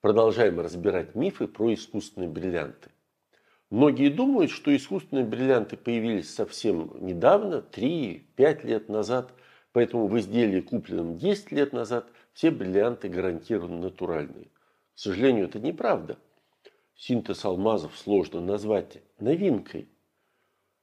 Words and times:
Продолжаем 0.00 0.60
разбирать 0.60 1.14
мифы 1.14 1.48
про 1.48 1.72
искусственные 1.72 2.28
бриллианты. 2.28 2.90
Многие 3.70 4.10
думают, 4.10 4.50
что 4.50 4.74
искусственные 4.74 5.24
бриллианты 5.24 5.76
появились 5.76 6.32
совсем 6.32 6.92
недавно, 7.00 7.64
3-5 7.72 8.66
лет 8.66 8.88
назад, 8.88 9.32
поэтому 9.72 10.06
в 10.06 10.16
изделии, 10.18 10.60
купленном 10.60 11.16
10 11.16 11.50
лет 11.50 11.72
назад, 11.72 12.08
все 12.32 12.50
бриллианты 12.50 13.08
гарантированно 13.08 13.78
натуральные. 13.78 14.46
К 14.94 14.98
сожалению, 14.98 15.46
это 15.46 15.58
неправда. 15.58 16.18
Синтез 16.94 17.44
алмазов 17.44 17.96
сложно 17.96 18.40
назвать 18.40 19.02
новинкой. 19.18 19.88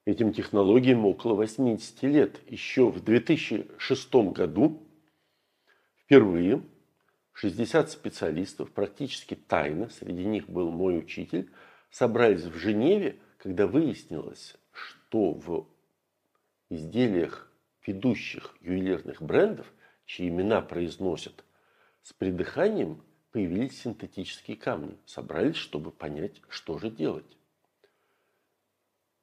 Этим 0.06 0.34
технологиям 0.34 1.06
около 1.06 1.36
80 1.36 2.04
лет. 2.04 2.42
Еще 2.48 2.90
в 2.90 3.02
2006 3.04 4.14
году 4.34 4.84
впервые 5.96 6.62
60 7.34 7.90
специалистов, 7.90 8.72
практически 8.72 9.36
тайно, 9.36 9.90
среди 9.90 10.24
них 10.26 10.50
был 10.50 10.70
мой 10.70 11.00
учитель, 11.00 11.52
собрались 11.90 12.44
в 12.44 12.56
Женеве, 12.56 13.18
когда 13.38 13.68
выяснилось, 13.68 14.56
что 14.72 15.34
в 15.34 15.68
изделиях 16.70 17.52
ведущих 17.86 18.56
ювелирных 18.62 19.22
брендов, 19.22 19.72
чьи 20.06 20.28
имена 20.28 20.62
произносят 20.62 21.44
с 22.02 22.14
придыханием, 22.14 23.04
появились 23.32 23.82
синтетические 23.82 24.58
камни. 24.58 24.98
Собрались, 25.06 25.56
чтобы 25.56 25.92
понять, 25.92 26.42
что 26.50 26.78
же 26.78 26.90
делать. 26.90 27.38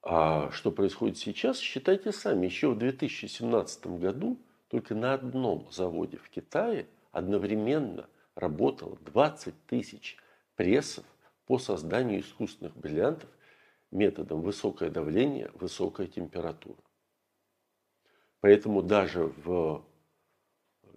А 0.03 0.51
что 0.51 0.73
происходит 0.73 1.19
сейчас, 1.19 1.59
считайте 1.59 2.11
сами. 2.13 2.47
Еще 2.47 2.71
в 2.71 2.79
2017 2.79 3.87
году 3.87 4.39
только 4.69 4.95
на 4.95 5.15
одном 5.15 5.71
заводе 5.71 6.17
в 6.17 6.29
Китае 6.31 6.87
одновременно 7.13 8.09
работало 8.35 8.97
20 9.07 9.67
тысяч 9.67 10.17
прессов 10.57 11.05
по 11.47 11.59
созданию 11.59 12.21
искусственных 12.21 12.77
бриллиантов 12.77 13.29
методом 13.91 14.41
высокое 14.43 14.91
давление, 14.91 15.51
высокая 15.55 16.07
температура. 16.07 16.79
Поэтому 18.41 18.83
даже 18.83 19.33
в 19.45 19.85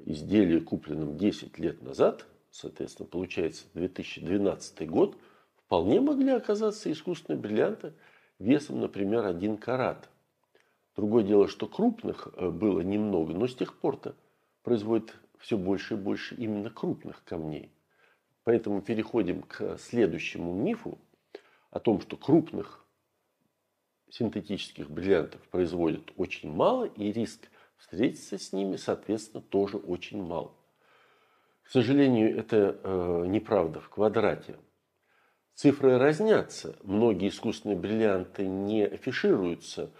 изделии, 0.05 0.59
купленном 0.59 1.17
10 1.17 1.57
лет 1.59 1.81
назад, 1.81 2.25
соответственно, 2.51 3.07
получается 3.07 3.65
2012 3.73 4.89
год, 4.89 5.17
вполне 5.55 5.99
могли 6.01 6.29
оказаться 6.31 6.91
искусственные 6.91 7.39
бриллианты 7.39 7.93
весом, 8.39 8.79
например, 8.79 9.25
1 9.25 9.57
карат. 9.57 10.09
Другое 10.95 11.23
дело, 11.23 11.47
что 11.47 11.67
крупных 11.67 12.27
э, 12.35 12.49
было 12.49 12.81
немного, 12.81 13.33
но 13.33 13.47
с 13.47 13.55
тех 13.55 13.75
пор-то 13.79 14.15
производят 14.61 15.15
все 15.43 15.57
больше 15.57 15.95
и 15.95 15.97
больше 15.97 16.35
именно 16.35 16.69
крупных 16.69 17.21
камней. 17.25 17.69
Поэтому 18.45 18.81
переходим 18.81 19.41
к 19.41 19.77
следующему 19.77 20.53
мифу 20.53 20.97
о 21.69 21.79
том, 21.79 21.99
что 21.99 22.15
крупных 22.15 22.85
синтетических 24.09 24.89
бриллиантов 24.89 25.41
производят 25.49 26.13
очень 26.15 26.49
мало, 26.49 26.85
и 26.85 27.11
риск 27.11 27.49
встретиться 27.75 28.37
с 28.37 28.53
ними, 28.53 28.77
соответственно, 28.77 29.41
тоже 29.41 29.77
очень 29.77 30.23
мал. 30.23 30.57
К 31.63 31.71
сожалению, 31.71 32.37
это 32.37 32.79
э, 32.81 33.25
неправда 33.27 33.81
в 33.81 33.89
квадрате. 33.89 34.55
Цифры 35.55 35.97
разнятся. 35.97 36.77
Многие 36.83 37.27
искусственные 37.27 37.77
бриллианты 37.77 38.47
не 38.47 38.85
афишируются, 38.85 39.91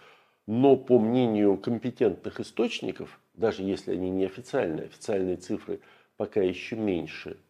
но 0.46 0.76
по 0.76 0.98
мнению 0.98 1.58
компетентных 1.58 2.40
источников, 2.40 3.20
даже 3.34 3.62
если 3.62 3.92
они 3.92 4.10
не 4.10 4.26
официальные, 4.26 5.36
цифры 5.36 5.80
пока 6.16 6.40
еще 6.40 6.76
меньше– 6.76 7.38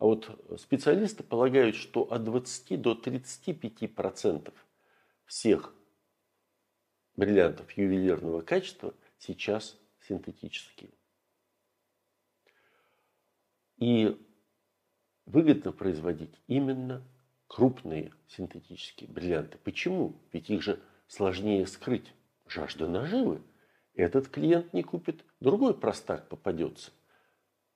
а 0.00 0.06
вот 0.06 0.58
специалисты 0.58 1.22
полагают, 1.22 1.76
что 1.76 2.10
от 2.10 2.24
20 2.24 2.80
до 2.80 2.94
35 2.94 3.94
процентов 3.94 4.54
всех 5.26 5.74
бриллиантов 7.16 7.70
ювелирного 7.72 8.40
качества 8.40 8.94
сейчас 9.18 9.78
синтетические. 10.00 10.90
И 13.76 14.18
выгодно 15.26 15.70
производить 15.70 16.34
именно 16.46 17.06
крупные 17.46 18.14
синтетические 18.26 19.10
бриллианты. 19.10 19.58
Почему? 19.58 20.18
Ведь 20.32 20.48
их 20.48 20.62
же 20.62 20.80
сложнее 21.08 21.66
скрыть. 21.66 22.14
Жажда 22.46 22.88
наживы. 22.88 23.42
Этот 24.00 24.28
клиент 24.28 24.72
не 24.72 24.82
купит, 24.82 25.26
другой 25.40 25.74
простак 25.74 26.26
попадется. 26.28 26.90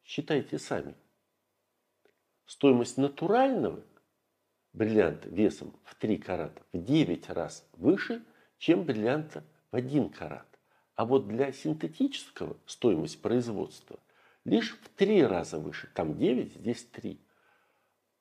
Считайте 0.05 0.59
сами. 0.59 0.95
Стоимость 2.47 2.97
натурального 2.97 3.83
бриллианта 4.73 5.29
весом 5.29 5.79
в 5.85 5.95
3 5.97 6.17
карата 6.17 6.63
в 6.73 6.83
9 6.83 7.29
раз 7.29 7.69
выше, 7.75 8.25
чем 8.57 8.85
бриллианта 8.85 9.45
в 9.71 9.77
1 9.77 10.09
карат. 10.09 10.47
А 10.95 11.05
вот 11.05 11.29
для 11.29 11.53
синтетического 11.53 12.57
стоимость 12.65 13.21
производства 13.21 14.01
лишь 14.47 14.79
в 14.79 14.89
3 14.97 15.27
раза 15.27 15.59
выше. 15.59 15.91
Там 15.95 16.17
9, 16.17 16.55
здесь 16.55 16.85
3 16.85 17.21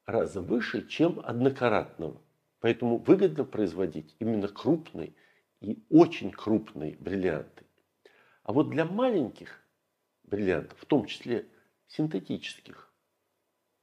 раза 0.05 0.41
выше, 0.41 0.85
чем 0.89 1.21
однокаратного. 1.23 2.21
Поэтому 2.59 2.97
выгодно 2.97 3.45
производить 3.45 4.13
именно 4.19 4.49
крупные 4.49 5.13
и 5.61 5.81
очень 5.89 6.31
крупные 6.31 6.97
бриллианты. 6.97 7.62
А 8.43 8.51
вот 8.51 8.69
для 8.69 8.85
маленьких 8.85 9.61
бриллиантов, 10.23 10.77
в 10.79 10.85
том 10.85 11.05
числе 11.05 11.45
синтетических, 11.87 12.93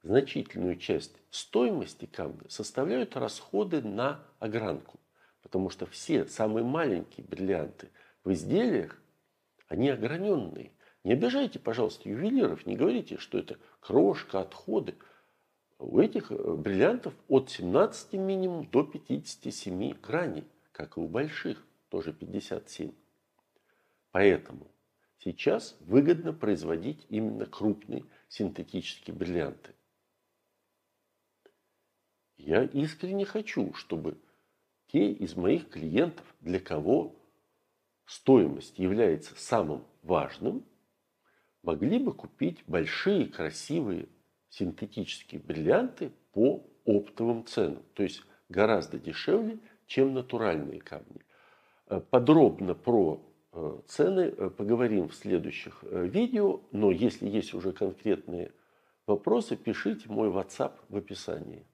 значительную 0.03 0.77
часть 0.77 1.15
стоимости 1.29 2.05
камня 2.05 2.47
составляют 2.47 3.15
расходы 3.15 3.81
на 3.81 4.23
огранку. 4.39 4.99
Потому 5.41 5.69
что 5.69 5.85
все 5.87 6.25
самые 6.25 6.63
маленькие 6.63 7.25
бриллианты 7.25 7.89
в 8.23 8.31
изделиях, 8.31 9.01
они 9.67 9.89
ограненные. 9.89 10.71
Не 11.03 11.13
обижайте, 11.13 11.57
пожалуйста, 11.57 12.07
ювелиров, 12.07 12.65
не 12.67 12.75
говорите, 12.75 13.17
что 13.17 13.39
это 13.39 13.57
крошка, 13.79 14.41
отходы. 14.41 14.95
У 15.79 15.99
этих 15.99 16.31
э, 16.31 16.35
бриллиантов 16.35 17.15
от 17.27 17.49
17 17.49 18.13
минимум 18.13 18.67
до 18.69 18.83
57 18.83 19.93
граней, 19.99 20.43
как 20.71 20.97
и 20.97 20.99
у 20.99 21.07
больших, 21.07 21.65
тоже 21.89 22.13
57. 22.13 22.91
Поэтому 24.11 24.71
сейчас 25.19 25.77
выгодно 25.79 26.33
производить 26.33 27.05
именно 27.09 27.45
крупные 27.45 28.05
синтетические 28.27 29.15
бриллианты. 29.15 29.73
Я 32.37 32.63
искренне 32.63 33.25
хочу, 33.25 33.73
чтобы 33.73 34.17
те 34.87 35.11
из 35.11 35.35
моих 35.35 35.69
клиентов, 35.69 36.25
для 36.41 36.59
кого 36.59 37.15
стоимость 38.05 38.77
является 38.77 39.35
самым 39.35 39.85
важным, 40.01 40.65
могли 41.61 41.99
бы 41.99 42.13
купить 42.13 42.63
большие 42.67 43.27
красивые 43.27 44.09
синтетические 44.49 45.39
бриллианты 45.39 46.11
по 46.33 46.67
оптовым 46.83 47.45
ценам. 47.45 47.83
То 47.93 48.03
есть 48.03 48.23
гораздо 48.49 48.99
дешевле, 48.99 49.59
чем 49.85 50.13
натуральные 50.13 50.81
камни. 50.81 51.21
Э, 51.87 52.01
подробно 52.01 52.73
про 52.73 53.30
цены 53.87 54.33
э, 54.35 54.49
поговорим 54.49 55.09
в 55.09 55.15
следующих 55.15 55.83
видео, 55.83 56.61
но 56.71 56.91
если 56.91 57.27
есть 57.27 57.53
уже 57.53 57.71
конкретные 57.73 58.51
вопросы, 59.07 59.55
пишите 59.55 60.09
мой 60.09 60.29
WhatsApp 60.29 60.73
в 60.89 60.97
описании. 60.97 61.65